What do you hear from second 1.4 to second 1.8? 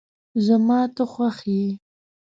یی